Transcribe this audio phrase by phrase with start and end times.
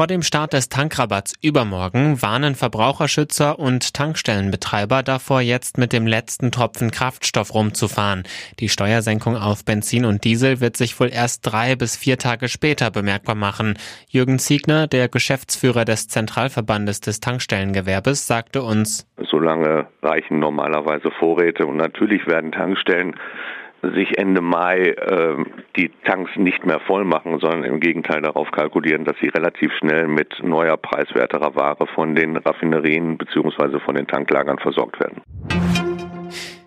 [0.00, 6.50] Vor dem Start des Tankrabatts übermorgen warnen Verbraucherschützer und Tankstellenbetreiber davor, jetzt mit dem letzten
[6.50, 8.22] Tropfen Kraftstoff rumzufahren.
[8.60, 12.90] Die Steuersenkung auf Benzin und Diesel wird sich wohl erst drei bis vier Tage später
[12.90, 13.74] bemerkbar machen.
[14.08, 21.76] Jürgen Ziegner, der Geschäftsführer des Zentralverbandes des Tankstellengewerbes, sagte uns, Solange reichen normalerweise Vorräte und
[21.76, 23.16] natürlich werden Tankstellen
[23.82, 25.36] sich Ende Mai äh,
[25.76, 30.06] die Tanks nicht mehr voll machen, sondern im Gegenteil darauf kalkulieren, dass sie relativ schnell
[30.06, 33.80] mit neuer preiswerterer Ware von den Raffinerien bzw.
[33.80, 35.22] von den Tanklagern versorgt werden.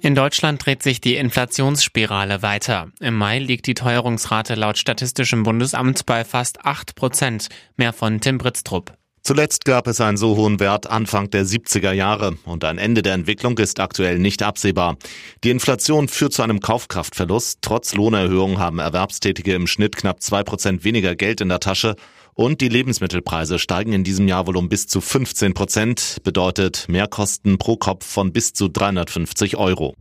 [0.00, 2.88] In Deutschland dreht sich die Inflationsspirale weiter.
[3.00, 7.48] Im Mai liegt die Teuerungsrate laut Statistischem Bundesamt bei fast 8 Prozent.
[7.78, 8.92] Mehr von Tim Britztrup.
[9.26, 13.14] Zuletzt gab es einen so hohen Wert Anfang der 70er Jahre und ein Ende der
[13.14, 14.98] Entwicklung ist aktuell nicht absehbar.
[15.44, 17.60] Die Inflation führt zu einem Kaufkraftverlust.
[17.62, 21.96] Trotz Lohnerhöhung haben Erwerbstätige im Schnitt knapp zwei Prozent weniger Geld in der Tasche
[22.34, 27.56] und die Lebensmittelpreise steigen in diesem Jahr wohl um bis zu 15 Prozent, bedeutet Mehrkosten
[27.56, 29.94] pro Kopf von bis zu 350 Euro.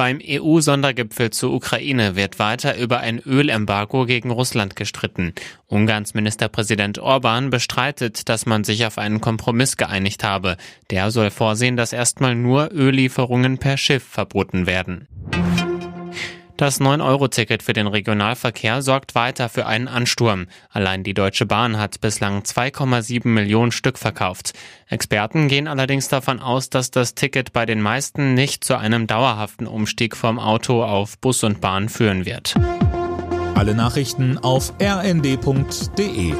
[0.00, 5.34] Beim EU-Sondergipfel zur Ukraine wird weiter über ein Ölembargo gegen Russland gestritten.
[5.66, 10.56] Ungarns Ministerpräsident Orban bestreitet, dass man sich auf einen Kompromiss geeinigt habe.
[10.88, 15.06] Der soll vorsehen, dass erstmal nur Öllieferungen per Schiff verboten werden.
[16.60, 20.46] Das 9-Euro-Ticket für den Regionalverkehr sorgt weiter für einen Ansturm.
[20.68, 24.52] Allein die Deutsche Bahn hat bislang 2,7 Millionen Stück verkauft.
[24.86, 29.66] Experten gehen allerdings davon aus, dass das Ticket bei den meisten nicht zu einem dauerhaften
[29.66, 32.54] Umstieg vom Auto auf Bus und Bahn führen wird.
[33.54, 36.34] Alle Nachrichten auf rnd.de